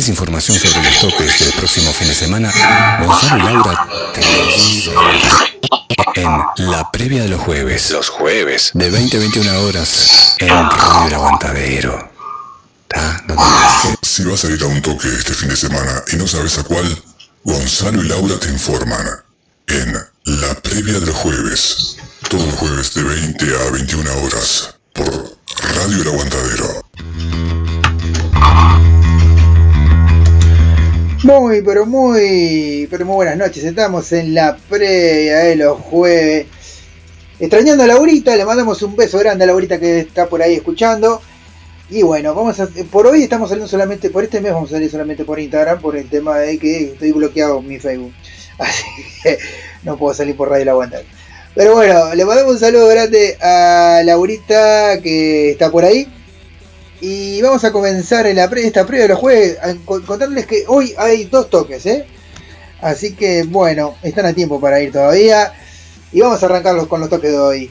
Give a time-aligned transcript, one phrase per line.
[0.00, 2.50] ¿Querés información sobre los toques del próximo fin de semana?
[3.04, 4.22] Gonzalo y Laura te
[6.22, 7.90] en la previa de los jueves.
[7.90, 8.70] Los jueves.
[8.72, 12.10] De 20 a 21 horas en Radio El Aguantadero.
[14.00, 16.62] Si vas a ir a un toque este fin de semana y no sabes a
[16.62, 17.02] cuál,
[17.44, 19.06] Gonzalo y Laura te informan
[19.66, 19.92] en
[20.24, 21.98] la previa de los jueves.
[22.30, 25.36] Todos los jueves de 20 a 21 horas por
[25.76, 26.79] Radio El Aguantadero.
[31.30, 33.62] Muy, pero muy, pero muy buenas noches.
[33.62, 36.46] Estamos en la previa de los jueves.
[37.38, 41.22] Extrañando a Laurita, le mandamos un beso grande a Laurita que está por ahí escuchando.
[41.88, 44.90] Y bueno, vamos a, por hoy estamos saliendo solamente, por este mes vamos a salir
[44.90, 48.12] solamente por Instagram por el tema de que estoy bloqueado en mi Facebook.
[48.58, 48.84] Así
[49.22, 49.38] que
[49.84, 51.04] no puedo salir por Radio La Aguantar.
[51.54, 56.08] Pero bueno, le mandamos un saludo grande a Laurita que está por ahí.
[57.00, 58.48] Y vamos a comenzar esta
[58.86, 62.06] previa de los jueves contándoles que hoy hay dos toques, ¿eh?
[62.82, 65.52] Así que bueno, están a tiempo para ir todavía.
[66.12, 67.70] Y vamos a arrancarlos con los toques de hoy.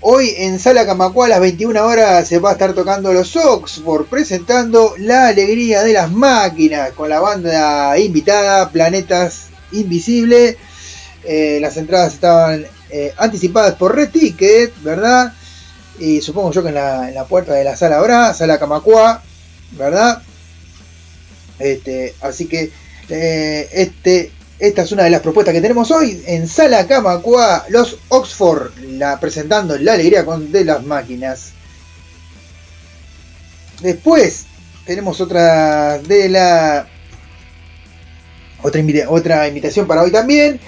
[0.00, 4.06] Hoy en Sala Camacua a las 21 horas se va a estar tocando los Oxford
[4.06, 10.56] presentando La Alegría de las Máquinas con la banda invitada Planetas Invisible.
[11.24, 15.32] Eh, las entradas estaban eh, anticipadas por Red Ticket, ¿verdad?
[15.98, 19.22] Y supongo yo que en la, puerta de la sala habrá, sala Camacua,
[19.72, 20.22] ¿verdad?
[21.58, 22.70] Este, así que
[23.08, 27.98] eh, este, esta es una de las propuestas que tenemos hoy en Sala Camacua, los
[28.08, 31.52] Oxford, la, presentando la alegría de las máquinas.
[33.82, 34.46] Después
[34.86, 36.88] tenemos otra de la
[38.62, 40.58] otra, otra invitación para hoy también,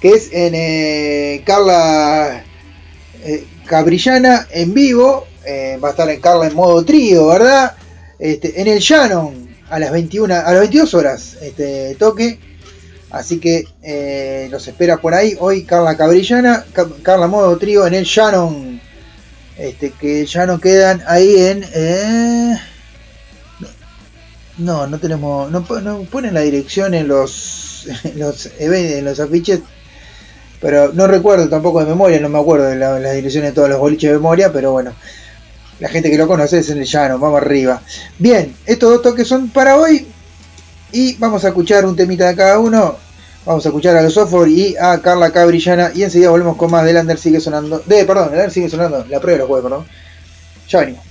[0.00, 2.44] que es en eh, Carla
[3.22, 5.26] eh, Cabrillana en vivo.
[5.44, 7.76] Eh, va a estar en Carla en modo trío, ¿verdad?
[8.18, 12.38] Este, en el Shannon a las 21, a las 22 horas este toque.
[13.10, 15.36] Así que eh, los espera por ahí.
[15.38, 16.64] Hoy Carla Cabrillana,
[17.02, 18.80] Carla modo trío en el Shannon.
[19.56, 21.64] Este, que ya no quedan ahí en.
[21.72, 22.56] Eh,
[24.58, 25.50] no, no tenemos.
[25.50, 29.60] No, ponen la dirección en los, en los, en los afiches
[30.60, 33.78] pero no recuerdo tampoco de memoria, no me acuerdo de las direcciones de todos los
[33.78, 34.92] boliches de memoria, pero bueno,
[35.80, 37.82] la gente que lo conoce es en el llano, vamos arriba.
[38.18, 40.06] Bien, estos dos toques son para hoy
[40.92, 42.96] y vamos a escuchar un temita de cada uno.
[43.44, 44.18] Vamos a escuchar a los
[44.48, 47.80] y a Carla Cabrillana y enseguida volvemos con más de Lander sigue sonando.
[47.86, 49.86] De, perdón, Lander sigue sonando, la prueba de los juegos, perdón.
[50.68, 51.05] Ya venimos.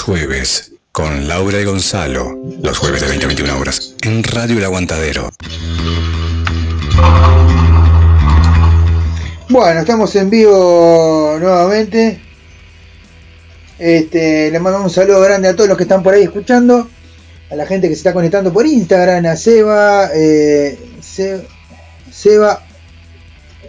[0.00, 2.38] Jueves con Laura y Gonzalo.
[2.62, 5.30] Los jueves de 20 a 21 horas en Radio El Aguantadero.
[9.48, 12.20] Bueno, estamos en vivo nuevamente.
[13.78, 16.88] Este, le mandamos un saludo grande a todos los que están por ahí escuchando.
[17.50, 20.78] A la gente que se está conectando por Instagram, a Seba, eh,
[22.10, 22.62] Seba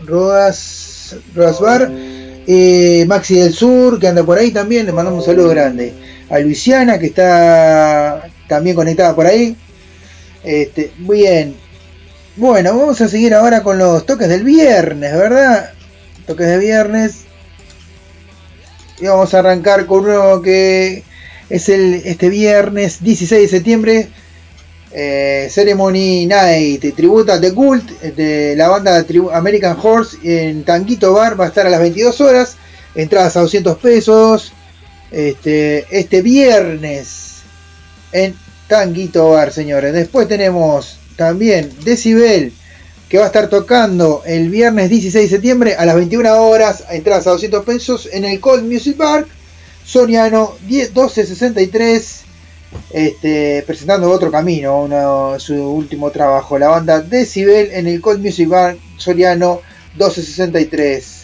[0.06, 5.50] Rodas, Rodasbar, eh, Maxi del Sur, que anda por ahí también, le mandamos un saludo
[5.50, 5.94] grande.
[6.32, 9.56] A Luisiana, que está también conectada por ahí.
[10.44, 11.56] Este, bien.
[12.38, 15.72] Bueno, vamos a seguir ahora con los toques del viernes, ¿verdad?
[16.26, 17.26] Toques de viernes.
[19.00, 21.04] Y vamos a arrancar con uno que
[21.50, 24.10] es el este viernes 16 de septiembre
[24.94, 31.46] eh, Ceremony Night, tributa de Cult de la banda American Horse en Tanguito Bar, va
[31.46, 32.58] a estar a las 22 horas,
[32.94, 34.52] entradas a 200 pesos,
[35.12, 37.42] este, este viernes
[38.12, 38.36] en
[38.68, 39.94] Tanguito Bar, señores.
[39.94, 42.54] Después tenemos también Decibel,
[43.10, 47.28] que va a estar tocando el viernes 16 de septiembre a las 21 horas, entradas
[47.28, 49.28] a 200 pesos en el Cold Music Park,
[49.86, 52.22] Soriano 1263
[52.92, 54.88] este, presentando otro camino,
[55.38, 59.62] su último trabajo, la banda Decibel en el Cold Music Bar Soriano
[59.96, 61.21] 1263.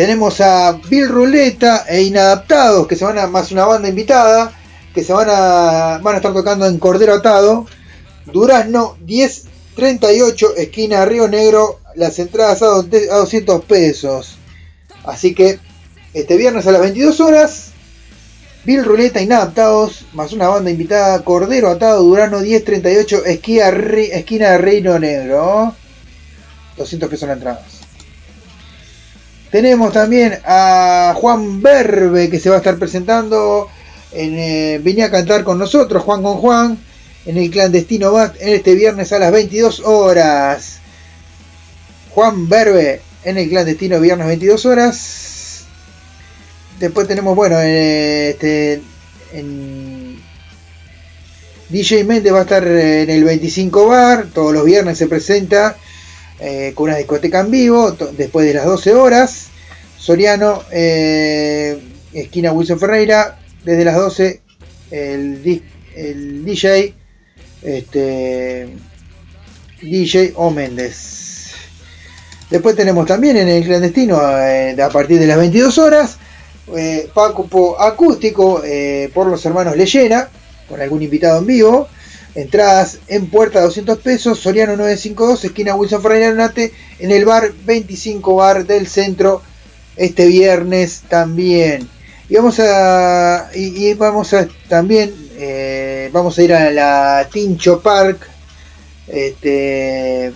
[0.00, 4.50] Tenemos a Bill Ruleta e Inadaptados, que se van a, más una banda invitada,
[4.94, 7.66] que se van a, van a estar tocando en Cordero Atado,
[8.24, 14.38] Durazno 1038, esquina Río Negro, las entradas a 200 pesos.
[15.04, 15.58] Así que
[16.14, 17.72] este viernes a las 22 horas
[18.64, 25.74] Bill Ruleta Inadaptados, más una banda invitada, Cordero Atado, Durano 1038, esquina, esquina Reino Negro.
[26.78, 27.79] 200 pesos la entrada.
[29.50, 33.68] Tenemos también a Juan Berbe que se va a estar presentando.
[34.12, 36.78] En, eh, venía a cantar con nosotros, Juan con Juan,
[37.26, 40.78] en el clandestino BAT en este viernes a las 22 horas.
[42.10, 45.64] Juan Berbe en el clandestino viernes 22 horas.
[46.78, 48.80] Después tenemos, bueno, este,
[49.32, 50.18] en
[51.68, 55.76] DJ Méndez va a estar en el 25 Bar, todos los viernes se presenta
[56.40, 59.48] eh, con una discoteca en vivo, después de las 12 horas.
[59.98, 61.78] Soriano, eh,
[62.14, 64.40] esquina Wilson Ferreira, desde las 12
[64.90, 66.94] el, DJ,
[67.62, 68.68] este,
[69.82, 71.52] DJ O Méndez.
[72.48, 76.16] Después tenemos también en el clandestino, eh, a partir de las 22 horas,
[77.12, 78.62] Paco acústico
[79.12, 80.28] por los hermanos Leyena,
[80.68, 81.88] con algún invitado en vivo.
[82.34, 88.36] Entradas en puerta 200 pesos, Soriano 952, esquina Wilson Ferreira Nate, en el bar 25
[88.36, 89.42] bar del centro,
[89.96, 91.88] este viernes también.
[92.28, 98.28] Y vamos a, y, vamos a también, eh, vamos a ir a la Tincho Park,
[99.08, 100.32] este,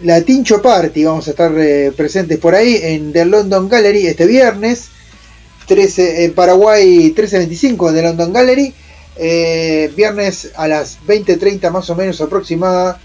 [0.00, 1.52] la Tincho Party, vamos a estar
[1.94, 4.88] presentes por ahí en The London Gallery este viernes
[5.66, 8.74] 13, en Paraguay 1325 de London Gallery.
[9.16, 13.00] Eh, viernes a las 20.30 más o menos aproximada.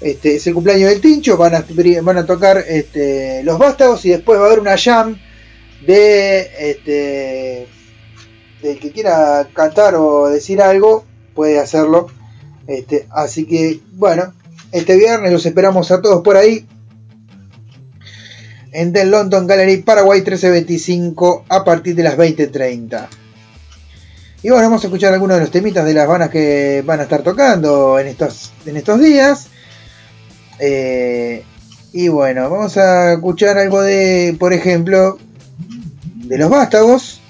[0.00, 1.36] Este, es el cumpleaños del Tincho.
[1.36, 5.16] Van a, tocar este, los vástagos y después va a haber una jam
[5.86, 7.68] de este,
[8.60, 11.04] que quiera cantar o decir algo,
[11.34, 12.08] puede hacerlo.
[12.66, 14.34] Este, así que bueno,
[14.72, 16.66] este viernes los esperamos a todos por ahí
[18.72, 23.08] en The London Gallery Paraguay 1325 a partir de las 20.30.
[24.42, 27.04] Y bueno, vamos a escuchar algunos de los temitas de las bandas que van a
[27.04, 29.46] estar tocando en estos, en estos días.
[30.58, 31.44] Eh,
[31.92, 35.18] y bueno, vamos a escuchar algo de, por ejemplo,
[36.14, 37.20] de los vástagos.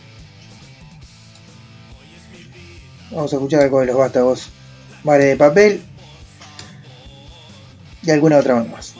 [3.11, 4.49] Vamos a escuchar algo de los vástagos.
[5.04, 5.83] Vale de papel.
[8.02, 8.92] Y alguna otra más.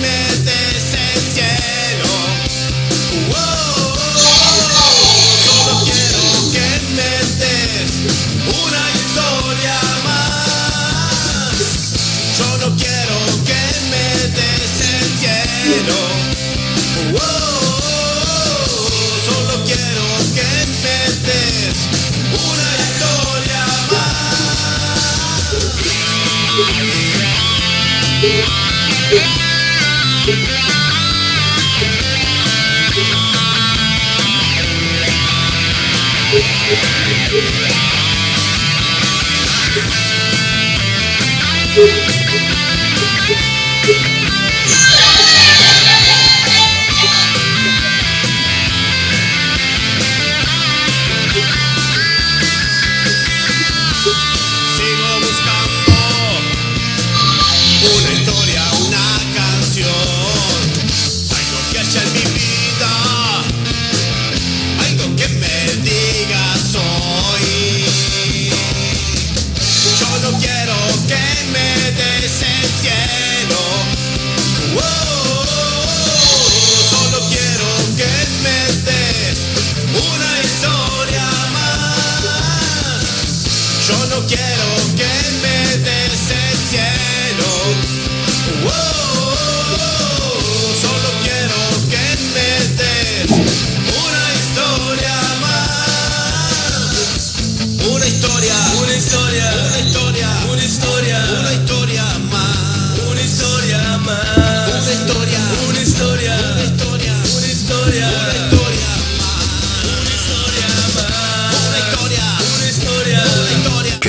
[0.00, 0.51] me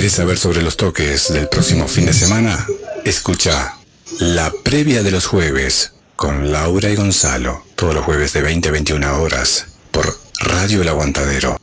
[0.09, 2.67] Sobre los toques del próximo fin de semana?
[3.05, 3.77] Escucha
[4.19, 8.71] la previa de los jueves con Laura y Gonzalo, todos los jueves de 20 a
[8.73, 11.57] 21 horas por Radio El Aguantadero.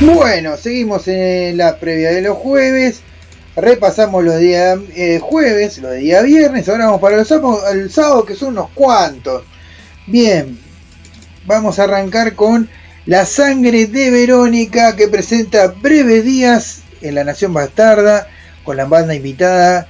[0.00, 3.00] Bueno, seguimos en la previa de los jueves.
[3.54, 6.70] Repasamos los días eh, jueves, los de día viernes.
[6.70, 9.44] Ahora vamos para los el sábado, que son unos cuantos.
[10.06, 10.58] Bien,
[11.46, 12.68] vamos a arrancar con
[13.06, 18.28] La sangre de Verónica que presenta breves días en La Nación Bastarda
[18.64, 19.88] con la banda invitada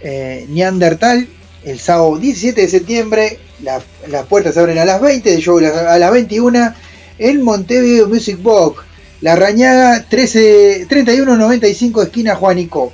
[0.00, 1.28] eh, Neandertal
[1.64, 3.38] el sábado 17 de septiembre.
[3.60, 6.74] las puertas se abren a las 20, de show a las 21
[7.18, 8.84] en Montevideo Music Box.
[9.20, 12.92] La Rañaga 13, 3195 esquina Juanico.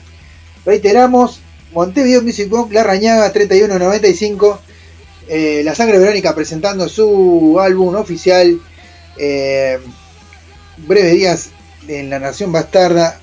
[0.65, 1.41] Reiteramos,
[1.73, 4.61] Montevideo Music Box, La Rañaga 3195.
[5.29, 8.61] Eh, la Sangre Verónica presentando su álbum oficial.
[9.17, 9.79] Eh,
[10.79, 11.51] breves días
[11.89, 13.19] en la Nación Bastarda.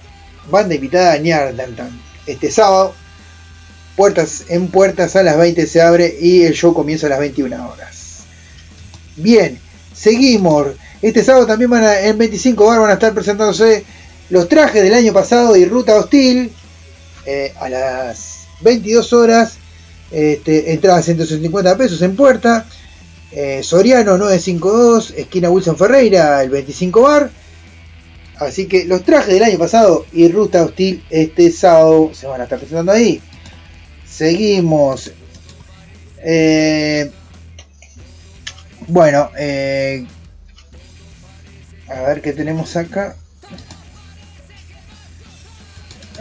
[0.49, 1.99] Banda invitada a Ñardantan.
[2.25, 2.93] Este sábado,
[3.95, 7.69] puertas en puertas a las 20 se abre y el show comienza a las 21
[7.69, 8.19] horas.
[9.15, 9.59] Bien,
[9.93, 10.67] seguimos.
[11.01, 13.83] Este sábado también van a, en 25 bar van a estar presentándose
[14.29, 16.51] los trajes del año pasado y Ruta Hostil
[17.25, 19.57] eh, a las 22 horas.
[20.11, 22.65] Este, entrada 150 pesos en puerta.
[23.31, 27.29] Eh, Soriano 952, esquina Wilson Ferreira, el 25 bar.
[28.37, 32.45] Así que los trajes del año pasado y Ruta Hostil este sábado se van a
[32.45, 33.21] estar presentando ahí.
[34.07, 35.11] Seguimos.
[36.23, 37.11] Eh,
[38.87, 40.07] bueno, eh,
[41.87, 43.15] a ver qué tenemos acá.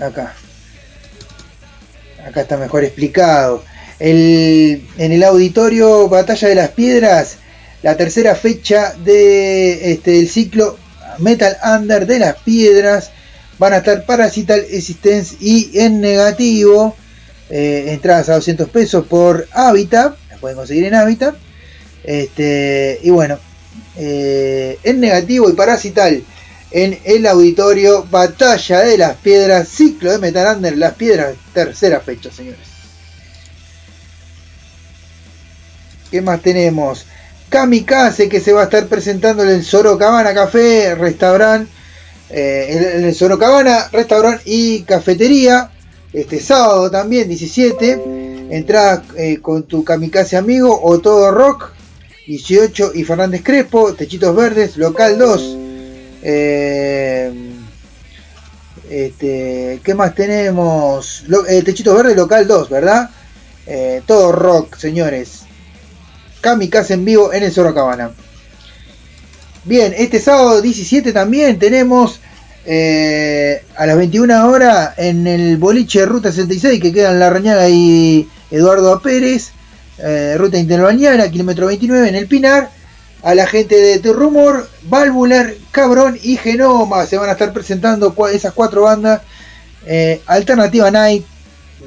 [0.00, 0.34] Acá.
[2.26, 3.62] Acá está mejor explicado.
[4.00, 7.38] En el auditorio Batalla de las Piedras,
[7.82, 10.78] la tercera fecha de este, ciclo
[11.18, 13.10] Metal Under de las Piedras.
[13.58, 16.96] Van a estar Parasital Existence y en negativo.
[17.50, 20.16] Eh, entradas a 200 pesos por Habitat.
[20.30, 21.34] Las pueden conseguir en Habitat.
[22.04, 23.38] Este, y bueno,
[23.96, 26.22] eh, en negativo y parasital
[26.70, 32.30] en el auditorio Batalla de las Piedras, ciclo de Metal Under, las Piedras, tercera fecha,
[32.30, 32.77] señores.
[36.10, 37.06] ¿Qué más tenemos?
[37.48, 41.70] Kamikaze que se va a estar presentando en el Sorocabana Café, restaurante,
[42.30, 45.70] eh, en el Sorocabana, restaurante y cafetería.
[46.12, 48.48] Este sábado también, 17.
[48.50, 51.72] Entrada eh, con tu Kamikaze amigo o todo rock.
[52.26, 55.56] 18 y Fernández Crespo, Techitos Verdes, local 2.
[56.22, 57.32] Eh,
[58.90, 61.24] este, ¿Qué más tenemos?
[61.48, 63.10] Eh, Techitos Verdes, local 2, ¿verdad?
[64.06, 65.47] Todo rock, señores.
[66.48, 68.10] Kamikaze en vivo en el Sorocabana.
[69.64, 72.20] Bien, este sábado 17 también tenemos
[73.76, 78.98] a las 21 horas en el boliche Ruta 66 que quedan La Rañaga y Eduardo
[79.02, 79.50] Pérez.
[79.98, 82.70] Eh, ruta interbañana, kilómetro 29 en el Pinar.
[83.22, 88.14] A la gente de The Rumor, Valvular, Cabrón y Genoma se van a estar presentando
[88.32, 89.20] esas cuatro bandas.
[89.84, 91.26] Eh, Alternativa Night,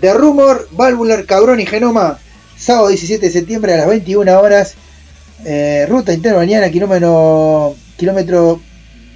[0.02, 2.20] The Rumor, Valvular, Cabrón y Genoma.
[2.62, 4.76] Sábado 17 de septiembre a las 21 horas.
[5.44, 8.62] Eh, ruta interbañana, kilómetro, kilómetro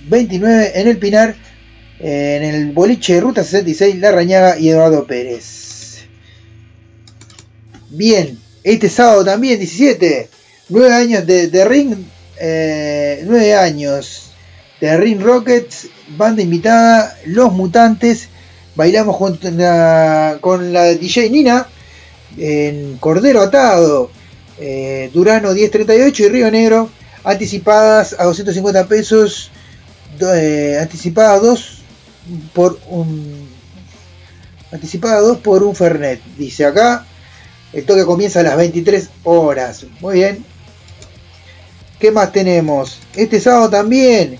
[0.10, 1.36] 29 en el Pinar.
[2.00, 6.06] en el boliche Ruta 66, La Rañaga y Eduardo Pérez.
[7.92, 10.28] Bien, este sábado también, 17.
[10.70, 11.92] 9 años de, Ring.
[11.92, 12.04] 9
[12.40, 14.32] eh, años
[14.82, 15.88] de Ring Rockets.
[16.18, 17.16] Banda invitada.
[17.28, 18.28] Los Mutantes.
[18.76, 21.68] Bailamos con la DJ Nina.
[22.38, 24.10] En Cordero Atado.
[24.60, 26.90] Eh, Durano 1038 y Río Negro.
[27.24, 29.52] Anticipadas a 250 pesos.
[30.20, 31.78] Eh, anticipadas 2
[32.54, 33.48] por un.
[34.72, 36.22] Anticipadas 2 por un Fernet.
[36.38, 37.06] Dice acá.
[37.74, 39.86] El toque comienza a las 23 horas.
[40.00, 40.46] Muy bien.
[42.00, 43.00] ¿Qué más tenemos?
[43.16, 44.38] Este sábado también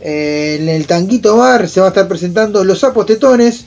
[0.00, 3.66] eh, en el Tanguito Bar se va a estar presentando Los Sapos Tetones.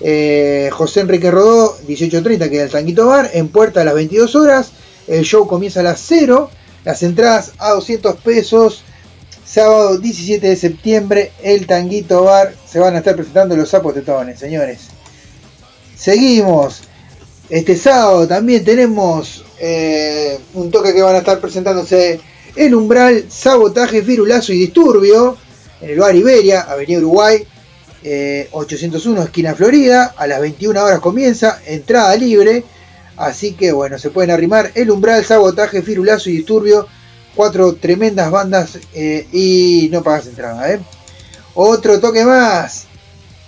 [0.00, 4.34] Eh, José Enrique Rodó, 18.30, que es el Tanguito Bar, en puerta a las 22
[4.34, 4.72] horas.
[5.06, 6.50] El show comienza a las 0.
[6.84, 8.82] Las entradas a 200 pesos.
[9.44, 12.54] Sábado 17 de septiembre, el Tanguito Bar.
[12.66, 14.88] Se van a estar presentando los sapos tetones, señores.
[15.96, 16.82] Seguimos.
[17.48, 22.20] Este sábado también tenemos eh, un toque que van a estar presentándose
[22.54, 25.36] El Umbral, Sabotaje, Firulazo y Disturbio
[25.80, 27.46] en el bar Iberia, Avenida Uruguay,
[28.02, 30.14] 801 eh, esquina Florida.
[30.16, 32.64] A las 21 horas comienza, entrada libre.
[33.16, 36.86] Así que bueno, se pueden arrimar El Umbral, Sabotaje, Firulazo y Disturbio.
[37.34, 40.78] Cuatro tremendas bandas eh, y no pagas entrada.
[41.54, 42.86] Otro toque más.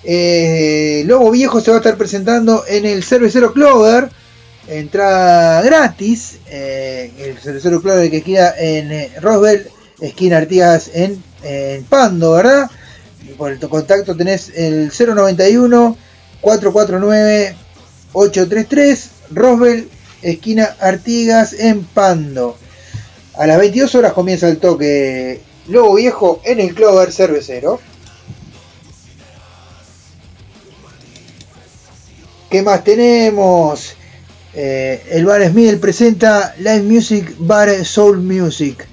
[0.05, 4.11] Eh, Lobo Viejo se va a estar presentando en el Cervecero Clover.
[4.69, 6.39] Entrada gratis.
[6.47, 9.67] Eh, el Cervecero Clover que queda en eh, Roswell,
[10.01, 11.23] esquina Artigas en,
[11.89, 12.71] Pando, ¿verdad?
[13.37, 15.97] Por el contacto tenés el 091
[16.41, 17.57] 449
[18.13, 19.89] 833 Roswell,
[20.23, 22.57] esquina Artigas en Pando.
[23.35, 27.81] A las 22 horas comienza el toque Lobo Viejo en el Clover Cervecero.
[32.51, 33.95] ¿Qué más tenemos?
[34.53, 38.87] Eh, el Bar Smith presenta Live Music Bar Soul Music.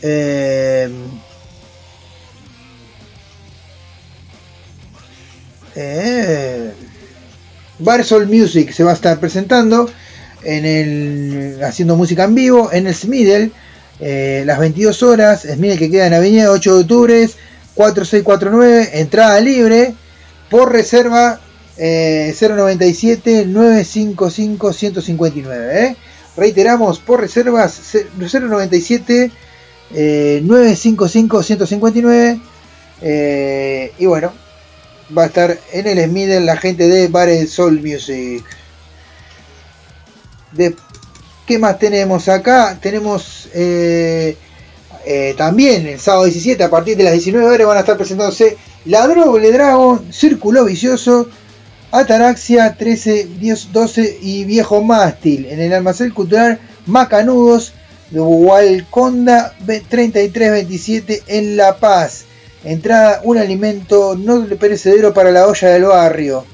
[0.00, 0.88] Eh,
[5.74, 6.72] eh,
[7.78, 9.88] Barsol Music se va a estar presentando
[10.42, 13.52] en el haciendo música en vivo en el Smidel
[14.00, 17.30] eh, las 22 horas Smidel que queda en Avenida 8 de Octubre
[17.74, 19.94] 4649 entrada libre
[20.50, 21.40] por reserva
[21.76, 25.96] 097 955 159
[26.36, 27.80] reiteramos por reservas
[28.18, 29.30] 097
[29.90, 32.40] 955 159
[33.98, 34.41] y bueno
[35.16, 38.44] va a estar en el Smithel la gente de Bare Soul Music.
[41.46, 42.78] ¿Qué más tenemos acá?
[42.80, 44.36] Tenemos eh,
[45.04, 48.56] eh, también el sábado 17 a partir de las 19 horas van a estar presentándose
[48.84, 51.28] La Doble Dragon, Círculo Vicioso,
[51.90, 57.72] Ataraxia 13, 10, 12 y Viejo Mástil en el almacén cultural Macanudos
[58.10, 62.26] de Hualconda 3327 en La Paz.
[62.64, 66.44] Entrada, un alimento no perecedero para la olla del barrio.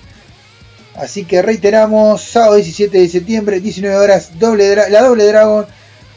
[0.94, 5.66] Así que reiteramos, sábado 17 de septiembre, 19 horas, doble la doble dragón,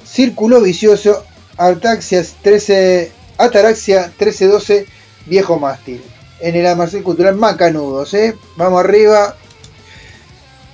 [0.03, 1.23] círculo vicioso,
[1.57, 4.87] Artaxias 13, Ataraxia 1312,
[5.27, 6.01] viejo mástil.
[6.39, 8.35] En el almacén cultural Macanudos, ¿eh?
[8.55, 9.35] Vamos arriba.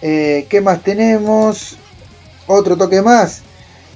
[0.01, 1.75] Eh, ¿Qué más tenemos?
[2.45, 3.41] Otro toque más.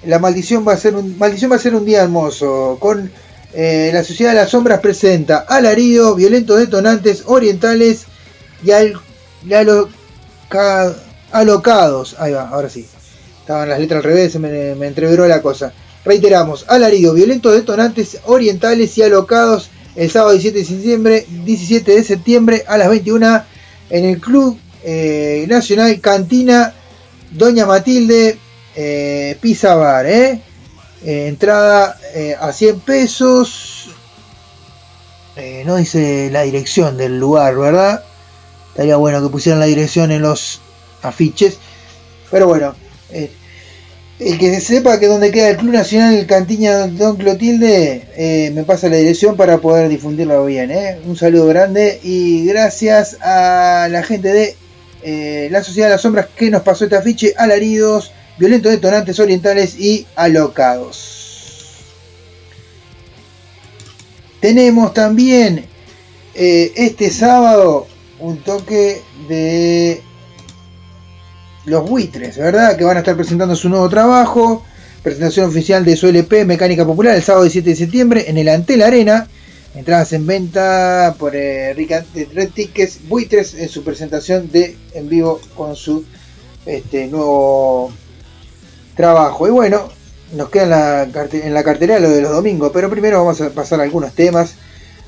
[0.04, 2.78] La maldición va a ser un, maldición va a ser un día hermoso.
[2.82, 3.12] Con
[3.54, 8.06] eh, la Sociedad de las Sombras presenta alarido, violentos detonantes orientales
[8.64, 8.94] y, al,
[11.32, 12.16] alocados.
[12.20, 12.88] Ahí va, ahora sí.
[13.40, 15.74] Estaban las letras al revés, me, me entreveró la cosa.
[16.06, 22.64] Reiteramos, alarido, violentos detonantes orientales y alocados el sábado 17 de septiembre, 17 de septiembre
[22.68, 23.44] a las 21
[23.90, 26.74] en el Club eh, Nacional Cantina
[27.32, 28.38] Doña Matilde
[28.76, 29.38] eh.
[29.42, 30.42] ¿eh?
[31.04, 33.90] Eh, entrada eh, a 100 pesos.
[35.36, 38.04] Eh, no dice la dirección del lugar, ¿verdad?
[38.70, 40.62] Estaría bueno que pusieran la dirección en los
[41.02, 41.58] afiches.
[42.30, 42.76] Pero bueno,
[44.20, 48.96] el que sepa que donde queda el Club Nacional Cantiña Don Clotilde, me pasa la
[48.98, 50.72] dirección para poder difundirlo bien.
[51.06, 54.56] Un saludo grande y gracias a la gente
[55.04, 59.80] de la Sociedad de las Sombras que nos pasó este afiche, alaridos violentos detonantes orientales
[59.80, 61.76] y alocados.
[64.40, 65.68] Tenemos también
[66.34, 67.86] eh, este sábado
[68.20, 70.02] un toque de
[71.66, 72.76] los buitres, ¿verdad?
[72.78, 74.66] Que van a estar presentando su nuevo trabajo.
[75.04, 78.82] Presentación oficial de su LP Mecánica Popular el sábado 17 de septiembre en el Antel
[78.82, 79.28] Arena.
[79.76, 85.76] Entradas en venta por eh, Red Tickets Buitres en su presentación de en vivo con
[85.76, 86.04] su
[86.66, 87.94] este, nuevo
[89.02, 89.48] trabajo.
[89.48, 89.90] Y bueno,
[90.34, 93.82] nos queda en la, en cartera lo de los domingos, pero primero vamos a pasar
[93.82, 94.54] algunos temas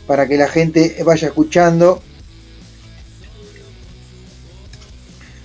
[0.07, 2.01] para que la gente vaya escuchando.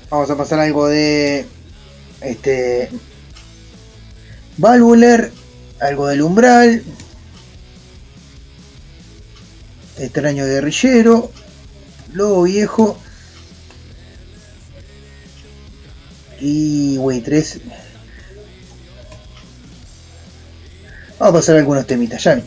[0.08, 1.44] Vamos a pasar algo de
[2.22, 2.88] este
[4.56, 5.30] Valvuler,
[5.80, 6.82] algo del umbral,
[9.98, 11.30] extraño guerrillero,
[12.14, 12.98] lobo viejo
[16.40, 17.60] y wey 3
[21.18, 22.40] Vamos a pasar algunos temitas, ya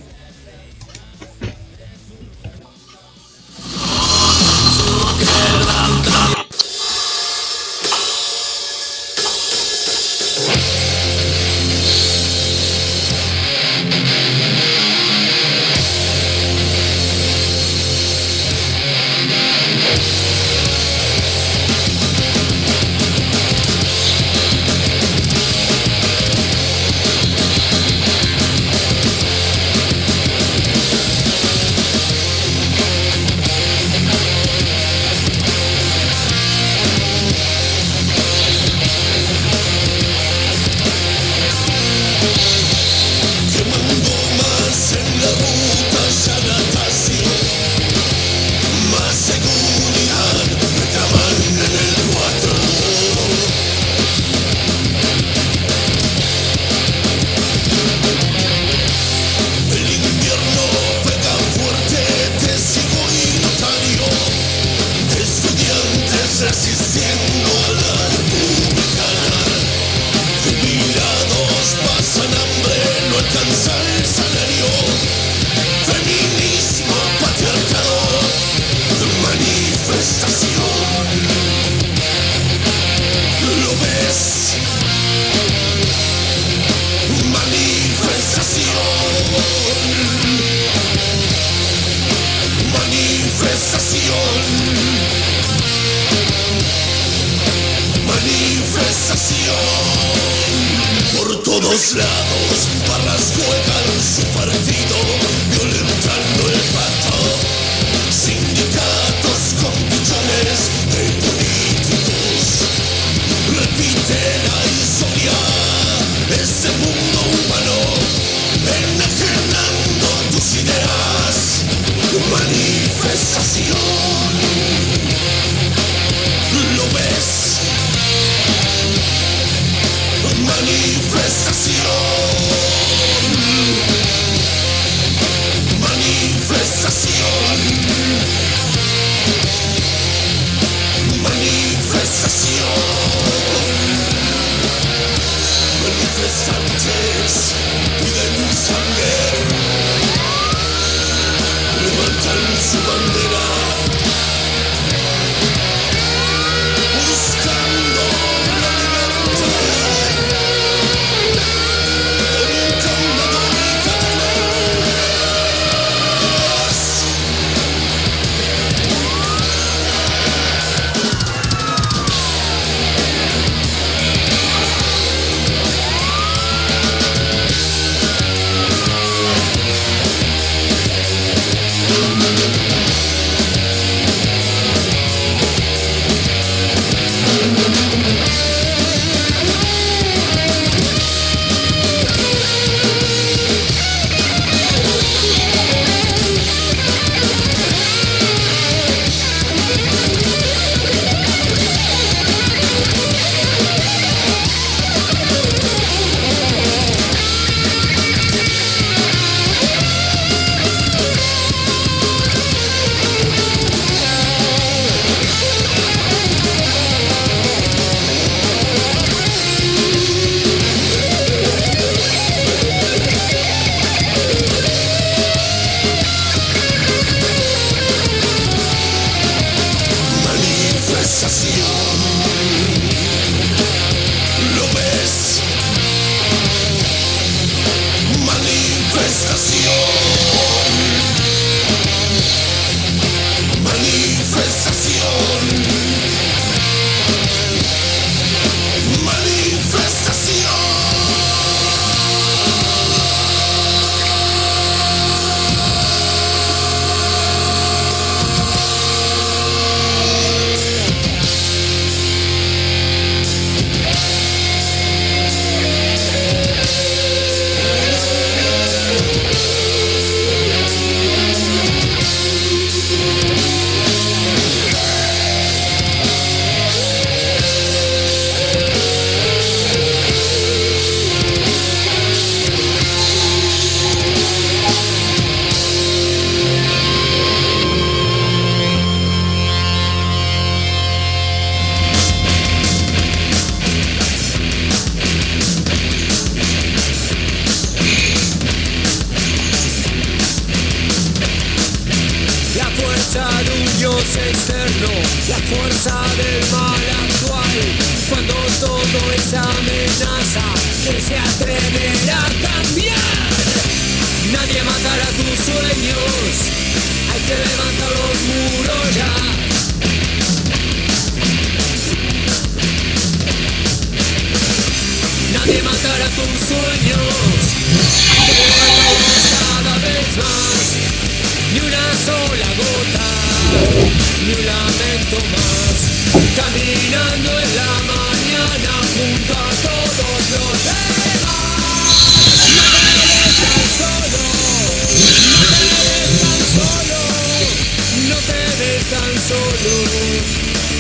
[123.18, 124.11] sola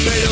[0.04, 0.31] Pero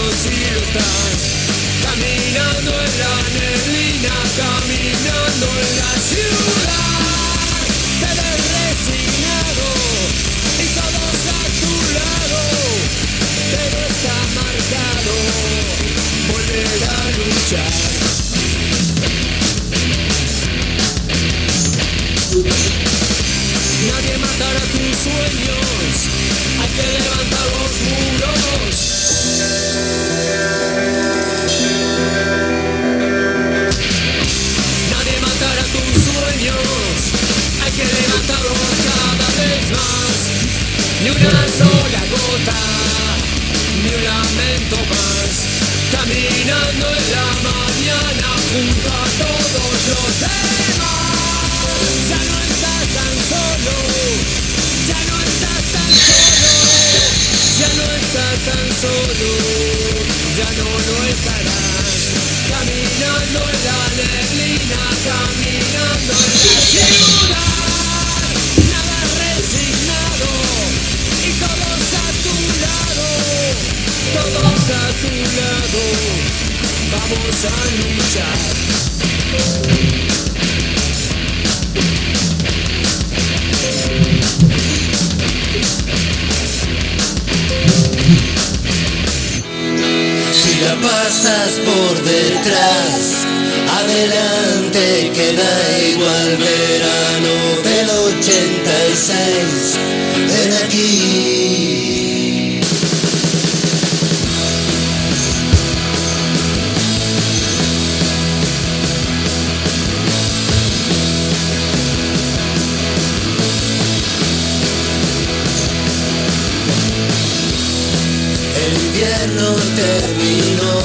[119.22, 120.76] invierno terminó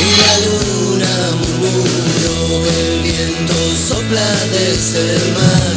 [0.00, 1.14] y la luna
[1.58, 3.54] murmuró el viento
[3.88, 5.74] sopla desde el mar.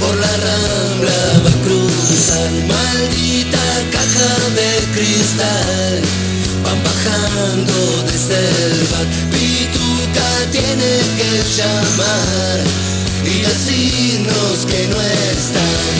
[0.00, 6.02] Por la rambla va a cruzar maldita caja de cristal.
[6.62, 9.06] Van bajando desde el bar.
[9.30, 12.58] Pituca tiene que llamar
[13.24, 15.94] y decirnos que no están.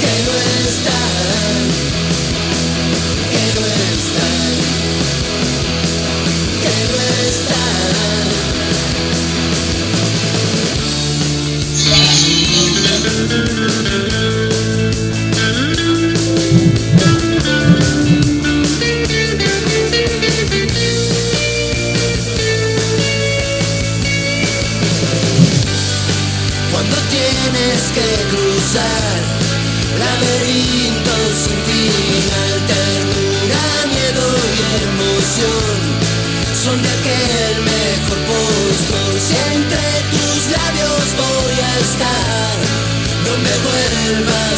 [0.00, 0.32] Que no
[0.68, 1.95] están.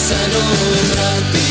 [0.09, 0.41] passano
[0.95, 1.48] tratti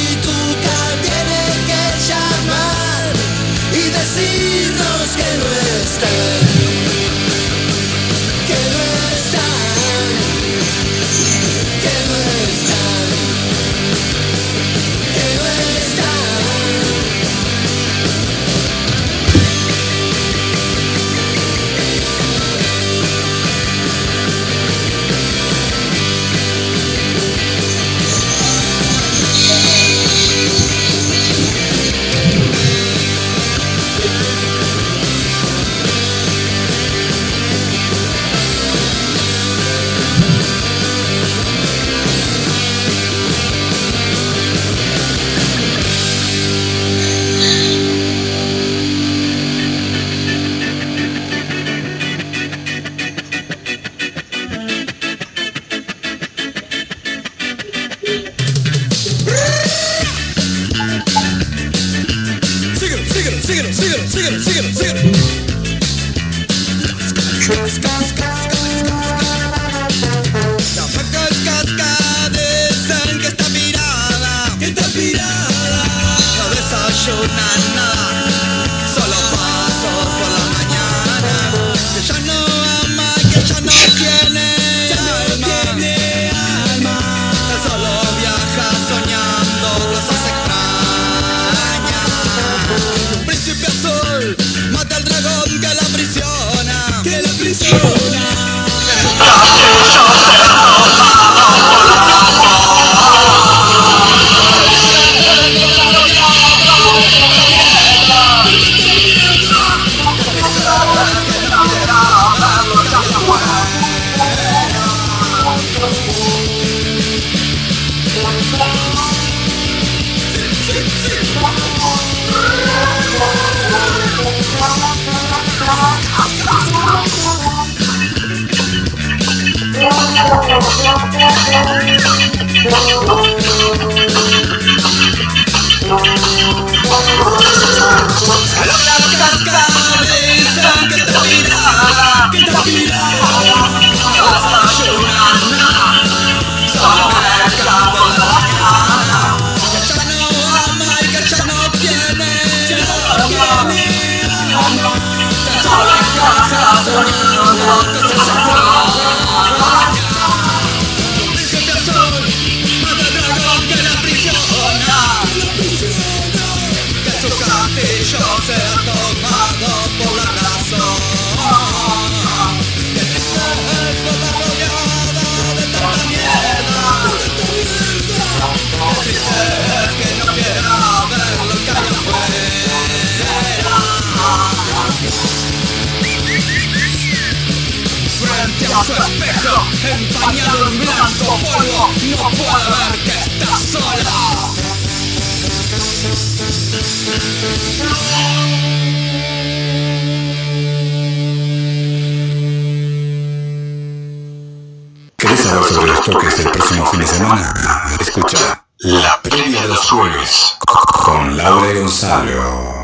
[207.08, 207.54] semana?
[208.00, 212.76] Escucha La Previa de los Jueves con Laura Gonzalo.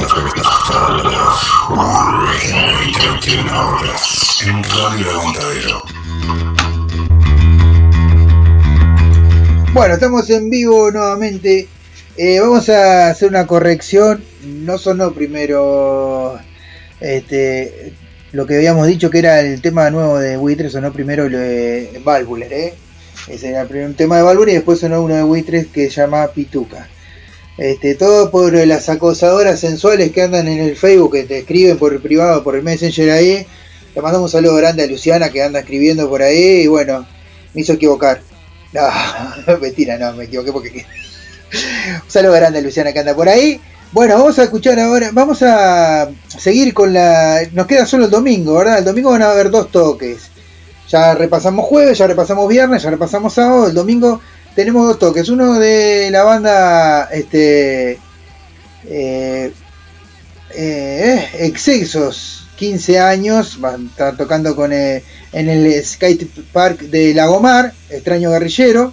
[0.00, 0.46] Los jueves jueves
[2.98, 5.82] 21 horas en Radio Aguantadero.
[9.72, 11.66] Bueno, estamos en vivo nuevamente.
[12.18, 14.22] Eh, vamos a hacer una corrección.
[14.44, 16.38] No sonó primero
[17.00, 17.94] este,
[18.36, 22.02] lo que habíamos dicho que era el tema nuevo de Wii sonó primero lo de
[22.04, 22.74] Valvuler, ¿eh?
[23.28, 26.02] Ese era el primer tema de Valvuler y después sonó uno de Wii que se
[26.02, 26.86] llama Pituca.
[27.56, 31.94] Este, todo por las acosadoras sensuales que andan en el Facebook, que te escriben por
[31.94, 33.46] el privado, por el Messenger ahí.
[33.94, 37.06] Le mandamos un saludo grande a Luciana que anda escribiendo por ahí y bueno,
[37.54, 38.20] me hizo equivocar.
[38.74, 40.84] No, mentira, no, me equivoqué porque...
[42.04, 43.58] un saludo grande a Luciana que anda por ahí.
[43.92, 47.42] Bueno, vamos a escuchar ahora, vamos a seguir con la...
[47.52, 48.78] Nos queda solo el domingo, ¿verdad?
[48.78, 50.28] El domingo van a haber dos toques.
[50.88, 53.68] Ya repasamos jueves, ya repasamos viernes, ya repasamos sábado.
[53.68, 54.20] El domingo
[54.54, 55.28] tenemos dos toques.
[55.28, 57.98] Uno de la banda este,
[58.88, 59.52] eh,
[60.54, 67.14] eh, Excesos, 15 años, van a estar tocando con, eh, en el skate park de
[67.14, 68.92] Lagomar, Extraño Guerrillero,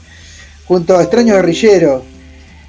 [0.66, 2.13] junto a Extraño Guerrillero.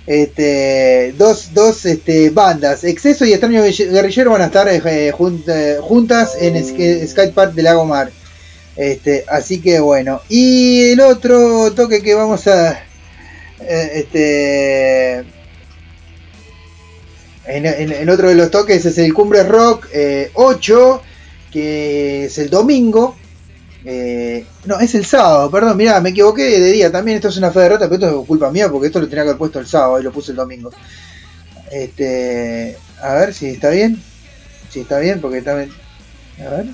[0.06, 4.68] Este, dos, dos este, bandas, Exceso y Extraño Guerrillero van a estar
[5.80, 8.10] juntas en skate park de Lagomar.
[8.76, 10.20] Este, así que bueno.
[10.28, 12.72] Y el otro toque que vamos a.
[13.60, 15.24] Eh, este.
[17.46, 19.86] En, otro de los toques es el Cumbre Rock
[20.34, 21.08] 8, eh,
[21.52, 23.16] que es el domingo.
[23.86, 27.16] Eh, no, es el sábado, perdón, mirá, me equivoqué de día también.
[27.16, 29.24] Esto es una fe de derrota, pero esto es culpa mía porque esto lo tenía
[29.24, 30.70] que haber puesto el sábado y lo puse el domingo.
[31.70, 34.02] Este, a ver si está bien.
[34.70, 35.70] Si está bien, porque también.
[36.40, 36.66] A ver.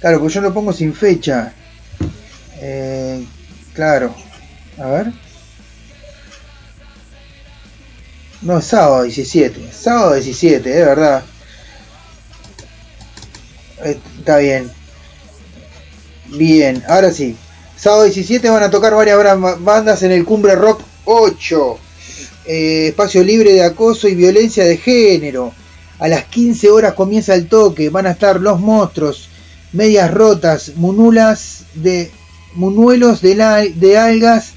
[0.00, 1.52] Claro, pues yo lo pongo sin fecha.
[2.60, 3.24] Eh,
[3.74, 4.14] claro.
[4.78, 5.12] A ver.
[8.42, 9.72] No, sábado 17.
[9.72, 11.24] Sábado 17, de verdad.
[13.84, 14.68] Eh, está bien.
[16.26, 17.36] Bien, ahora sí.
[17.76, 19.16] Sábado 17 van a tocar varias
[19.60, 21.78] bandas en el Cumbre Rock 8.
[22.46, 25.52] Eh, espacio libre de acoso y violencia de género.
[26.00, 27.88] A las 15 horas comienza el toque.
[27.88, 29.28] Van a estar los monstruos
[29.72, 32.10] medias rotas, munulas de
[32.54, 34.54] munuelos de, algas,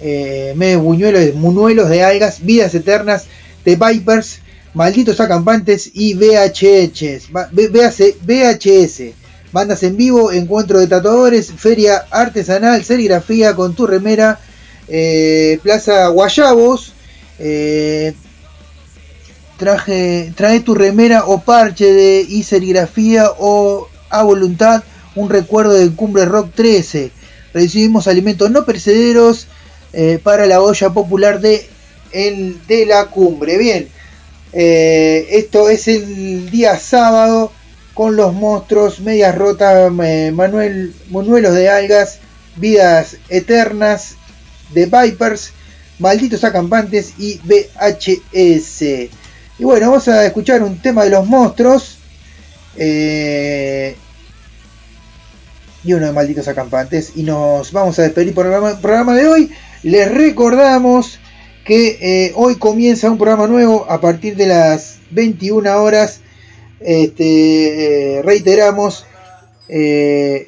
[0.00, 3.24] eh, buñuelos, munuelos de algas, vidas eternas
[3.64, 4.42] de Vipers,
[4.74, 7.30] malditos acampantes y VHS,
[9.52, 14.38] bandas en vivo, encuentro de tatuadores, feria artesanal, serigrafía con tu remera,
[14.88, 16.92] eh, Plaza Guayabos,
[17.38, 18.14] eh,
[19.58, 24.82] traje, trae tu remera o parche de y serigrafía o a voluntad
[25.14, 27.10] un recuerdo del Cumbre Rock 13.
[27.52, 29.48] Recibimos alimentos no perecederos
[29.92, 31.68] eh, para la olla popular de,
[32.12, 33.58] el, de la cumbre.
[33.58, 33.88] Bien,
[34.52, 37.52] eh, esto es el día sábado
[37.94, 42.20] con los monstruos, medias rotas, Manuel, monuelos de algas,
[42.56, 44.14] vidas eternas
[44.72, 45.52] de Vipers,
[45.98, 48.82] malditos acampantes y VHS.
[49.58, 51.98] Y bueno, vamos a escuchar un tema de los monstruos.
[52.76, 53.96] Eh,
[55.84, 57.12] y uno de malditos acampantes.
[57.16, 59.50] Y nos vamos a despedir por el programa, de hoy.
[59.82, 61.18] Les recordamos
[61.68, 66.22] que eh, hoy comienza un programa nuevo a partir de las 21 horas.
[66.80, 69.04] Este, eh, reiteramos,
[69.68, 70.46] se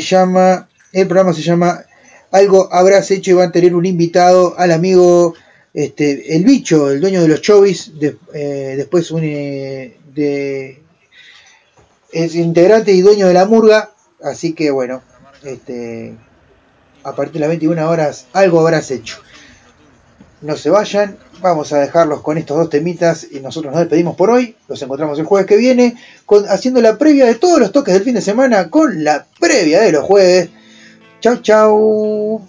[0.00, 1.84] llama, el programa se llama
[2.32, 5.34] Algo habrás hecho y va a tener un invitado al amigo
[5.72, 9.94] este, el bicho, el dueño de los chovis, después un, es
[12.34, 13.92] integrante y dueño de la murga,
[14.24, 15.02] así que bueno,
[15.44, 16.16] este,
[17.04, 19.18] a partir de las 21 horas algo habrás hecho.
[20.40, 24.30] No se vayan, vamos a dejarlos con estos dos temitas y nosotros nos despedimos por
[24.30, 24.54] hoy.
[24.68, 25.96] Los encontramos el jueves que viene
[26.48, 29.92] haciendo la previa de todos los toques del fin de semana con la previa de
[29.92, 30.50] los jueves.
[31.20, 32.40] Chau, chau.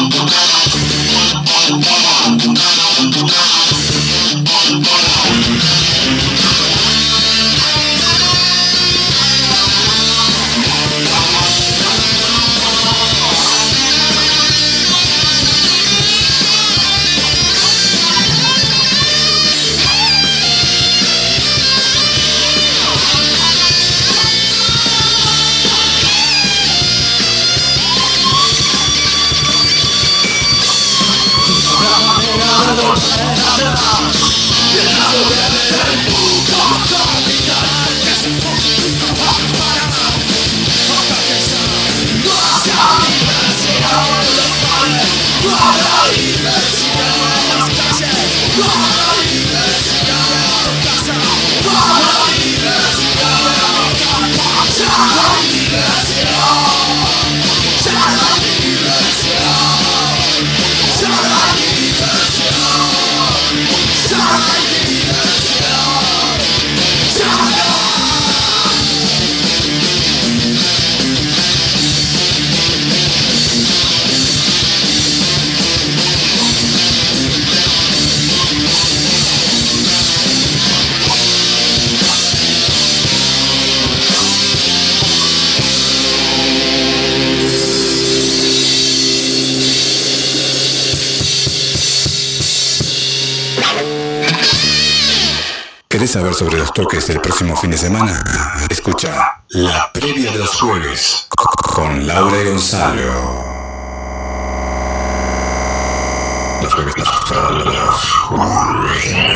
[0.00, 0.47] Oh,
[96.38, 98.22] sobre los toques del próximo fin de semana?
[98.70, 103.44] Escucha la previa de los jueves con Laura y Gonzalo.
[106.62, 108.46] Los jueves, jueves,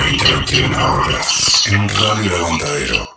[0.04, 3.10] 20 21 horas en Radio Aguantadero.